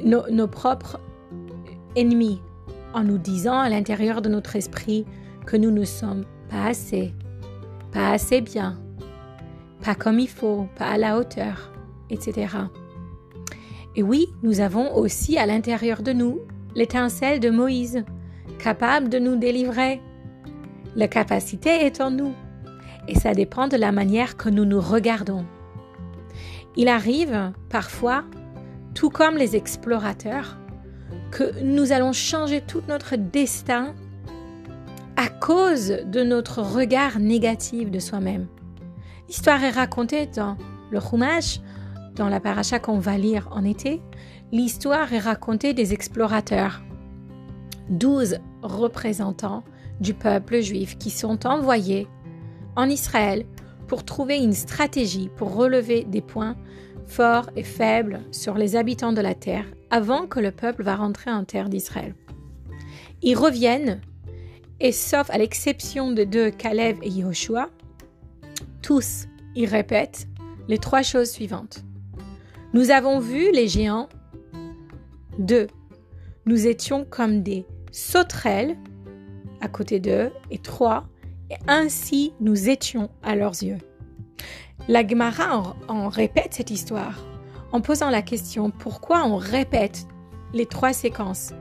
nos, 0.05 0.29
nos 0.31 0.47
propres 0.47 1.01
ennemis, 1.97 2.41
en 2.93 3.03
nous 3.03 3.19
disant 3.19 3.59
à 3.59 3.69
l'intérieur 3.69 4.23
de 4.23 4.29
notre 4.29 4.55
esprit 4.55 5.07
que 5.47 5.57
nous 5.57 5.73
ne 5.73 5.85
sommes 5.85 6.25
pas 6.49 6.67
assez, 6.67 7.13
pas 7.95 8.11
assez 8.11 8.41
bien, 8.41 8.77
pas 9.83 9.95
comme 9.95 10.19
il 10.19 10.29
faut, 10.29 10.67
pas 10.77 10.89
à 10.89 10.99
la 10.99 11.17
hauteur, 11.17 11.73
etc. 12.11 12.49
Et 13.97 14.03
oui, 14.03 14.27
nous 14.43 14.61
avons 14.61 14.95
aussi 14.97 15.39
à 15.39 15.47
l'intérieur 15.47 16.03
de 16.03 16.13
nous 16.13 16.41
l'étincelle 16.75 17.39
de 17.39 17.51
Moïse, 17.51 18.05
capable 18.59 19.09
de 19.09 19.21
nous 19.21 19.37
délivrer. 19.37 20.03
La 20.97 21.07
capacité 21.07 21.71
est 21.71 22.01
en 22.01 22.11
nous 22.11 22.35
et 23.07 23.15
ça 23.15 23.33
dépend 23.33 23.69
de 23.69 23.77
la 23.77 23.93
manière 23.93 24.37
que 24.37 24.49
nous 24.49 24.65
nous 24.65 24.81
regardons. 24.81 25.45
Il 26.77 26.89
arrive 26.89 27.53
parfois, 27.69 28.25
tout 28.95 29.11
comme 29.11 29.37
les 29.37 29.55
explorateurs, 29.55 30.59
que 31.31 31.63
nous 31.63 31.93
allons 31.93 32.13
changer 32.13 32.61
tout 32.61 32.83
notre 32.89 33.15
destin 33.15 33.95
à 35.17 35.29
cause 35.29 35.99
de 36.07 36.23
notre 36.23 36.61
regard 36.63 37.19
négatif 37.19 37.91
de 37.91 37.99
soi-même. 37.99 38.47
L'histoire 39.29 39.63
est 39.63 39.71
racontée 39.71 40.27
dans 40.27 40.57
le 40.91 41.01
Chumash, 41.01 41.61
dans 42.15 42.29
la 42.29 42.41
paracha 42.41 42.79
qu'on 42.79 42.99
va 42.99 43.17
lire 43.17 43.49
en 43.51 43.65
été. 43.65 44.01
L'histoire 44.53 45.13
est 45.13 45.19
racontée 45.19 45.73
des 45.73 45.93
explorateurs 45.93 46.83
douze 47.89 48.39
représentants 48.63 49.63
du 50.01 50.15
peuple 50.15 50.61
juif 50.61 50.99
qui 50.99 51.11
sont 51.11 51.47
envoyés 51.47 52.09
en 52.77 52.89
Israël 52.89 53.45
pour 53.87 54.05
trouver 54.05 54.39
une 54.39 54.53
stratégie 54.53 55.31
pour 55.37 55.55
relever 55.55 56.05
des 56.05 56.23
points 56.23 56.57
forts 57.07 57.51
et 57.55 57.63
faibles 57.63 58.21
sur 58.31 58.55
les 58.55 58.77
habitants 58.77 59.13
de 59.13 59.21
la 59.21 59.35
terre 59.35 59.67
avant 59.91 60.27
que 60.27 60.41
le 60.41 60.51
peuple 60.51 60.83
va 60.83 60.97
rentrer 60.97 61.31
en 61.31 61.45
terre 61.45 61.69
d'Israël. 61.69 62.15
Ils 63.23 63.37
reviennent 63.37 64.01
et 64.85 64.93
sauf 64.93 65.31
à 65.31 65.39
l'exception 65.39 66.13
de 66.13 66.25
deux, 66.25 66.51
Caleb 66.51 66.99
et 67.03 67.09
Yehoshua, 67.09 67.71
tous 68.83 69.27
ils 69.57 69.67
répètent 69.67 70.29
les 70.69 70.77
trois 70.77 71.01
choses 71.01 71.31
suivantes. 71.31 71.83
Nous 72.75 72.91
avons 72.91 73.19
vu 73.19 73.51
les 73.51 73.67
géants. 73.67 74.11
Deux, 75.39 75.69
nous 76.45 76.67
étions 76.67 77.07
comme 77.09 77.43
des 77.43 77.65
sauterelles 77.93 78.77
à 79.63 79.69
côté 79.69 80.01
d'eux 80.01 80.31
et 80.51 80.59
trois, 80.59 81.09
et 81.51 81.57
ainsi 81.67 82.35
nous 82.41 82.69
étions 82.69 83.09
à 83.23 83.37
leurs 83.37 83.63
yeux. 83.63 83.79
La 84.89 85.07
Gemara 85.07 85.75
en, 85.89 86.09
répète 86.11 86.53
cette 86.53 86.71
histoire 86.71 87.25
en 87.73 87.81
posant 87.81 88.11
la 88.11 88.21
question 88.21 88.71
pourquoi 88.71 89.25
on 89.25 89.37
répète 89.37 90.07
les 90.53 90.67
trois 90.67 90.93
séquences? 90.93 91.55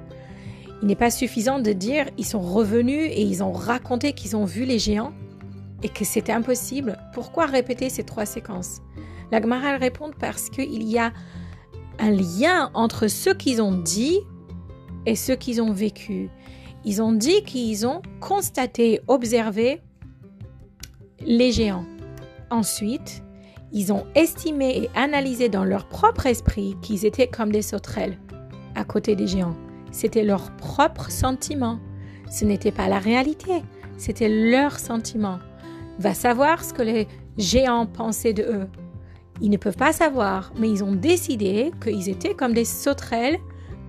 Il 0.83 0.87
n'est 0.87 0.97
pas 0.97 1.11
suffisant 1.11 1.59
de 1.59 1.71
dire 1.71 2.07
ils 2.17 2.25
sont 2.25 2.41
revenus 2.41 3.09
et 3.09 3.21
ils 3.21 3.41
ont 3.41 3.53
raconté 3.53 4.11
qu'ils 4.11 4.35
ont 4.35 4.43
vu 4.43 4.65
les 4.65 4.79
géants 4.79 5.13
et 5.81 5.87
que 5.87 6.03
c'était 6.03 6.33
impossible. 6.33 6.99
Pourquoi 7.13 7.45
répéter 7.45 7.89
ces 7.89 8.03
trois 8.03 8.25
séquences? 8.25 8.81
La 9.31 9.41
Gemara 9.41 9.77
répond 9.77 10.11
parce 10.19 10.49
qu'il 10.49 10.83
y 10.83 10.99
a 10.99 11.13
un 11.99 12.11
lien 12.11 12.69
entre 12.73 13.07
ce 13.07 13.29
qu'ils 13.29 13.61
ont 13.61 13.71
dit 13.71 14.19
et 15.05 15.15
ce 15.15 15.31
qu'ils 15.31 15.61
ont 15.61 15.71
vécu. 15.71 16.29
Ils 16.83 17.01
ont 17.01 17.13
dit 17.13 17.43
qu'ils 17.43 17.87
ont 17.87 18.01
constaté, 18.19 18.99
observé 19.07 19.81
les 21.25 21.53
géants. 21.53 21.85
Ensuite, 22.49 23.23
ils 23.71 23.93
ont 23.93 24.03
estimé 24.15 24.83
et 24.83 24.89
analysé 24.95 25.47
dans 25.47 25.63
leur 25.63 25.87
propre 25.87 26.25
esprit 26.25 26.75
qu'ils 26.81 27.05
étaient 27.05 27.29
comme 27.29 27.53
des 27.53 27.61
sauterelles 27.61 28.17
à 28.75 28.83
côté 28.83 29.15
des 29.15 29.27
géants. 29.27 29.55
C'était 29.93 30.23
leur 30.23 30.51
propre 30.57 31.09
sentiment. 31.11 31.79
Ce 32.29 32.43
n'était 32.43 32.71
pas 32.71 32.89
la 32.89 32.97
réalité, 32.97 33.61
c'était 33.97 34.27
leur 34.27 34.79
sentiment. 34.79 35.37
Va 35.99 36.15
savoir 36.15 36.63
ce 36.63 36.73
que 36.73 36.81
les 36.81 37.07
géants 37.37 37.85
pensaient 37.85 38.33
de 38.33 38.41
eux. 38.41 38.67
Ils 39.39 39.51
ne 39.51 39.57
peuvent 39.57 39.77
pas 39.77 39.93
savoir, 39.93 40.51
mais 40.57 40.69
ils 40.69 40.83
ont 40.83 40.95
décidé 40.95 41.71
qu'ils 41.81 42.09
étaient 42.09 42.33
comme 42.33 42.53
des 42.53 42.65
sauterelles 42.65 43.37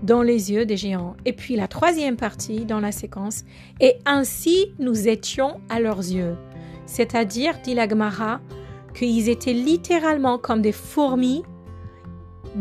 dans 0.02 0.22
les 0.22 0.52
yeux 0.52 0.66
des 0.66 0.76
géants. 0.76 1.16
Et 1.24 1.32
puis 1.32 1.56
la 1.56 1.68
troisième 1.68 2.16
partie 2.16 2.66
dans 2.66 2.80
la 2.80 2.92
séquence, 2.92 3.44
et 3.80 3.94
ainsi 4.04 4.74
nous 4.78 5.08
étions 5.08 5.58
à 5.70 5.80
leurs 5.80 6.00
yeux. 6.00 6.36
C'est-à-dire, 6.84 7.54
dit 7.64 7.74
la 7.74 7.88
Gemara, 7.88 8.42
qu'ils 8.94 9.30
étaient 9.30 9.54
littéralement 9.54 10.36
comme 10.36 10.60
des 10.60 10.72
fourmis 10.72 11.42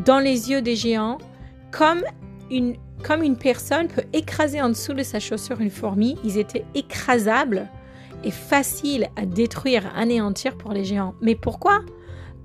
dans 0.05 0.19
les 0.19 0.49
yeux 0.49 0.61
des 0.61 0.77
géants, 0.77 1.17
comme 1.71 2.03
une, 2.49 2.77
comme 3.03 3.21
une 3.21 3.37
personne 3.37 3.87
peut 3.87 4.05
écraser 4.13 4.61
en 4.61 4.69
dessous 4.69 4.93
de 4.93 5.03
sa 5.03 5.19
chaussure 5.19 5.59
une 5.61 5.69
fourmi, 5.69 6.17
ils 6.23 6.37
étaient 6.37 6.65
écrasables 6.73 7.69
et 8.23 8.31
faciles 8.31 9.09
à 9.15 9.25
détruire, 9.25 9.85
à 9.87 9.99
anéantir 9.99 10.57
pour 10.57 10.71
les 10.71 10.85
géants. 10.85 11.13
Mais 11.21 11.35
pourquoi? 11.35 11.81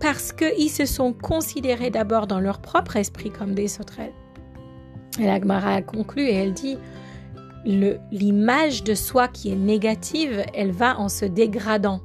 Parce 0.00 0.32
qu'ils 0.32 0.70
se 0.70 0.84
sont 0.84 1.12
considérés 1.12 1.90
d'abord 1.90 2.26
dans 2.26 2.40
leur 2.40 2.60
propre 2.60 2.96
esprit 2.96 3.30
comme 3.30 3.54
des 3.54 3.68
sauterelles. 3.68 4.12
Et 5.20 5.24
la 5.24 5.40
Gemara 5.40 5.82
conclut 5.82 6.22
et 6.22 6.34
elle 6.34 6.52
dit 6.52 6.78
l'image 7.64 8.84
de 8.84 8.94
soi 8.94 9.28
qui 9.28 9.50
est 9.50 9.56
négative, 9.56 10.44
elle 10.54 10.70
va 10.72 10.98
en 10.98 11.08
se 11.08 11.24
dégradant, 11.24 12.00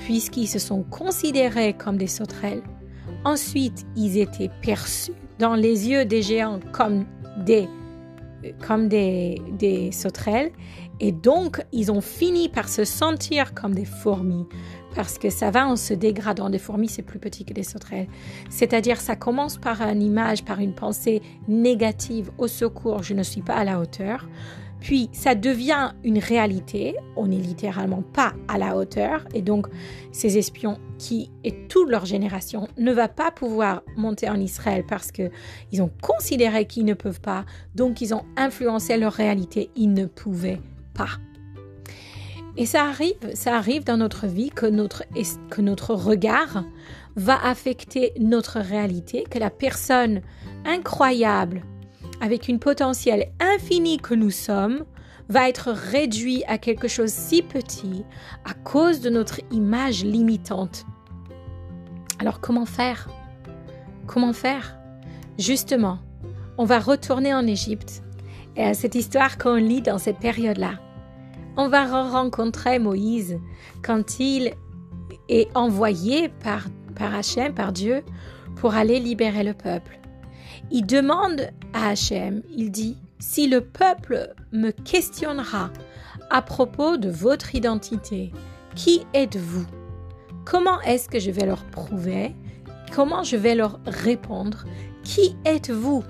puisqu'ils 0.00 0.48
se 0.48 0.58
sont 0.58 0.82
considérés 0.82 1.74
comme 1.74 1.96
des 1.96 2.06
sauterelles. 2.06 2.62
Ensuite, 3.24 3.86
ils 3.96 4.18
étaient 4.18 4.50
perçus 4.62 5.12
dans 5.38 5.54
les 5.54 5.88
yeux 5.88 6.04
des 6.04 6.22
géants 6.22 6.60
comme 6.72 7.06
des, 7.44 7.68
comme 8.66 8.88
des, 8.88 9.40
des 9.58 9.92
sauterelles, 9.92 10.52
et 11.00 11.12
donc 11.12 11.64
ils 11.72 11.90
ont 11.90 12.00
fini 12.00 12.48
par 12.48 12.68
se 12.68 12.84
sentir 12.84 13.54
comme 13.54 13.74
des 13.74 13.84
fourmis, 13.84 14.46
parce 14.94 15.18
que 15.18 15.28
ça 15.28 15.50
va 15.50 15.66
en 15.66 15.76
se 15.76 15.92
dégradant. 15.92 16.50
Des 16.50 16.58
fourmis, 16.58 16.88
c'est 16.88 17.02
plus 17.02 17.18
petit 17.18 17.44
que 17.44 17.52
des 17.52 17.64
sauterelles. 17.64 18.06
C'est-à-dire, 18.48 19.00
ça 19.00 19.16
commence 19.16 19.58
par 19.58 19.82
une 19.82 20.02
image, 20.02 20.44
par 20.44 20.60
une 20.60 20.74
pensée 20.74 21.20
négative, 21.48 22.30
au 22.38 22.46
secours, 22.46 23.02
je 23.02 23.14
ne 23.14 23.24
suis 23.24 23.42
pas 23.42 23.54
à 23.54 23.64
la 23.64 23.80
hauteur. 23.80 24.28
Puis, 24.84 25.08
ça 25.12 25.34
devient 25.34 25.92
une 26.04 26.18
réalité. 26.18 26.94
On 27.16 27.28
n'est 27.28 27.38
littéralement 27.38 28.02
pas 28.02 28.34
à 28.48 28.58
la 28.58 28.76
hauteur. 28.76 29.24
Et 29.32 29.40
donc, 29.40 29.66
ces 30.12 30.36
espions 30.36 30.78
qui, 30.98 31.30
et 31.42 31.66
toute 31.68 31.88
leur 31.88 32.04
génération, 32.04 32.68
ne 32.76 32.92
va 32.92 33.08
pas 33.08 33.30
pouvoir 33.30 33.82
monter 33.96 34.28
en 34.28 34.38
Israël 34.38 34.84
parce 34.86 35.10
qu'ils 35.10 35.30
ont 35.80 35.90
considéré 36.02 36.66
qu'ils 36.66 36.84
ne 36.84 36.92
peuvent 36.92 37.22
pas. 37.22 37.46
Donc, 37.74 38.02
ils 38.02 38.12
ont 38.12 38.26
influencé 38.36 38.98
leur 38.98 39.14
réalité. 39.14 39.70
Ils 39.74 39.94
ne 39.94 40.04
pouvaient 40.04 40.60
pas. 40.92 41.16
Et 42.58 42.66
ça 42.66 42.84
arrive, 42.84 43.16
ça 43.32 43.56
arrive 43.56 43.84
dans 43.84 43.96
notre 43.96 44.26
vie 44.26 44.50
que 44.50 44.66
notre, 44.66 45.04
que 45.48 45.62
notre 45.62 45.94
regard 45.94 46.62
va 47.16 47.42
affecter 47.42 48.12
notre 48.20 48.60
réalité, 48.60 49.24
que 49.30 49.38
la 49.38 49.48
personne 49.48 50.20
incroyable, 50.66 51.62
avec 52.24 52.48
une 52.48 52.58
potentiel 52.58 53.26
infini 53.38 53.98
que 53.98 54.14
nous 54.14 54.30
sommes, 54.30 54.84
va 55.28 55.48
être 55.48 55.70
réduit 55.70 56.42
à 56.46 56.56
quelque 56.56 56.88
chose 56.88 57.10
si 57.10 57.42
petit 57.42 58.04
à 58.44 58.54
cause 58.54 59.00
de 59.00 59.10
notre 59.10 59.40
image 59.50 60.04
limitante. 60.04 60.86
Alors 62.18 62.40
comment 62.40 62.66
faire? 62.66 63.08
Comment 64.06 64.32
faire? 64.32 64.78
Justement, 65.38 65.98
on 66.56 66.64
va 66.64 66.78
retourner 66.78 67.34
en 67.34 67.46
Égypte 67.46 68.02
et 68.56 68.64
à 68.64 68.74
cette 68.74 68.94
histoire 68.94 69.36
qu'on 69.36 69.56
lit 69.56 69.82
dans 69.82 69.98
cette 69.98 70.18
période-là 70.18 70.78
on 71.56 71.68
va 71.68 71.84
rencontrer 72.10 72.78
Moïse 72.78 73.38
quand 73.82 74.18
il 74.18 74.54
est 75.28 75.48
envoyé 75.56 76.28
par, 76.28 76.66
par 76.96 77.14
Hachem, 77.14 77.54
par 77.54 77.72
Dieu, 77.72 78.02
pour 78.56 78.74
aller 78.74 78.98
libérer 78.98 79.44
le 79.44 79.54
peuple. 79.54 79.98
Il 80.70 80.86
demande 80.86 81.48
à 81.72 81.88
Hachem, 81.88 82.42
il 82.56 82.70
dit, 82.70 82.96
si 83.18 83.48
le 83.48 83.60
peuple 83.60 84.34
me 84.52 84.70
questionnera 84.70 85.70
à 86.30 86.42
propos 86.42 86.96
de 86.96 87.10
votre 87.10 87.54
identité, 87.54 88.32
qui 88.74 89.06
êtes-vous? 89.14 89.66
Comment 90.44 90.80
est-ce 90.82 91.08
que 91.08 91.18
je 91.18 91.30
vais 91.30 91.46
leur 91.46 91.64
prouver? 91.64 92.34
Comment 92.92 93.22
je 93.22 93.36
vais 93.36 93.54
leur 93.54 93.80
répondre? 93.86 94.64
Qui 95.02 95.36
êtes-vous? 95.44 96.02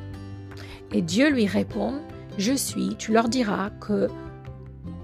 Et 0.92 1.02
Dieu 1.02 1.30
lui 1.30 1.46
répond, 1.46 2.00
je 2.38 2.52
suis, 2.52 2.96
tu 2.96 3.12
leur 3.12 3.28
diras 3.28 3.70
que 3.80 4.08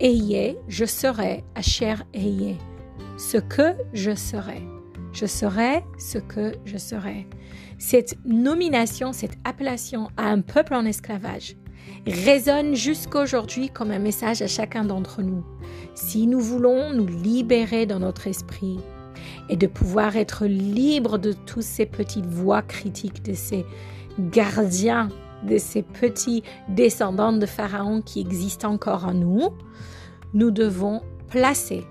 Ayez, 0.00 0.57
je 0.69 0.87
serai, 0.87 1.45
cher 1.61 2.04
ayez, 2.14 2.57
ce 3.19 3.37
que 3.37 3.75
je 3.92 4.14
serai. 4.14 4.62
Je 5.12 5.26
serai 5.26 5.85
ce 5.99 6.19
que 6.19 6.52
je 6.64 6.79
serai. 6.79 7.26
Cette 7.79 8.17
nomination, 8.25 9.12
cette 9.12 9.38
appellation 9.45 10.09
à 10.17 10.29
un 10.29 10.40
peuple 10.40 10.75
en 10.75 10.85
esclavage 10.85 11.57
résonne 12.07 12.75
jusqu'aujourd'hui 12.75 13.71
comme 13.71 13.90
un 13.90 13.99
message 13.99 14.43
à 14.43 14.47
chacun 14.47 14.85
d'entre 14.85 15.23
nous. 15.23 15.45
Si 15.95 16.26
nous 16.26 16.40
voulons 16.40 16.92
nous 16.92 17.07
libérer 17.07 17.87
dans 17.87 18.01
notre 18.01 18.27
esprit 18.27 18.79
et 19.49 19.57
de 19.57 19.66
pouvoir 19.66 20.16
être 20.16 20.46
libres 20.46 21.18
de 21.18 21.33
toutes 21.33 21.62
ces 21.62 21.87
petites 21.87 22.27
voix 22.27 22.62
critiques, 22.62 23.25
de 23.25 23.35
ces 23.35 23.64
gardiens 24.18 25.09
de 25.42 25.59
ces 25.59 25.83
petits 25.83 26.42
descendants 26.68 27.33
de 27.33 27.46
Pharaon 27.46 28.03
qui 28.03 28.20
existent 28.20 28.70
encore 28.70 29.07
en 29.07 29.14
nous, 29.14 29.51
nous 30.35 30.51
devons 30.51 31.03
placer 31.29 31.85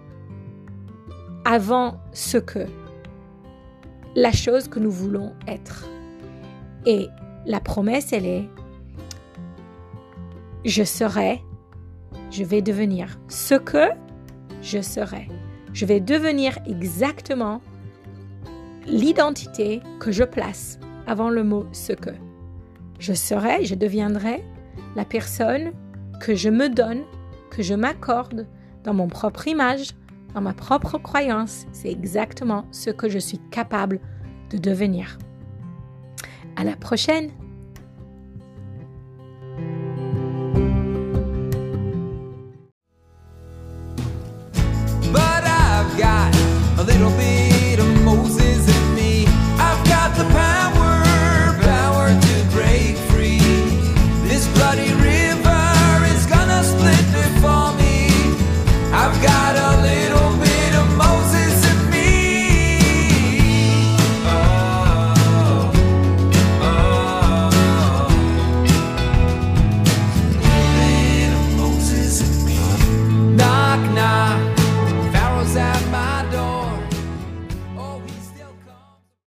avant 1.45 1.99
ce 2.13 2.37
que 2.37 2.65
la 4.19 4.33
chose 4.33 4.67
que 4.67 4.79
nous 4.79 4.91
voulons 4.91 5.33
être. 5.47 5.87
Et 6.85 7.07
la 7.45 7.61
promesse, 7.61 8.11
elle 8.11 8.25
est, 8.25 8.49
je 10.65 10.83
serai, 10.83 11.41
je 12.29 12.43
vais 12.43 12.61
devenir 12.61 13.17
ce 13.29 13.55
que 13.55 13.87
je 14.61 14.81
serai. 14.81 15.29
Je 15.71 15.85
vais 15.85 16.01
devenir 16.01 16.57
exactement 16.67 17.61
l'identité 18.87 19.81
que 20.01 20.11
je 20.11 20.25
place 20.25 20.79
avant 21.07 21.29
le 21.29 21.45
mot 21.45 21.65
ce 21.71 21.93
que 21.93 22.11
je 22.99 23.13
serai, 23.13 23.63
je 23.63 23.75
deviendrai 23.75 24.43
la 24.97 25.05
personne 25.05 25.71
que 26.19 26.35
je 26.35 26.49
me 26.49 26.67
donne, 26.67 27.03
que 27.51 27.63
je 27.63 27.73
m'accorde 27.73 28.47
dans 28.83 28.93
mon 28.93 29.07
propre 29.07 29.47
image, 29.47 29.91
dans 30.33 30.41
ma 30.41 30.53
propre 30.53 30.97
croyance, 30.97 31.65
c'est 31.71 31.89
exactement 31.89 32.65
ce 32.71 32.89
que 32.89 33.09
je 33.09 33.19
suis 33.19 33.39
capable 33.51 33.99
de 34.49 34.57
devenir. 34.57 35.17
À 36.55 36.63
la 36.63 36.75
prochaine! 36.75 37.31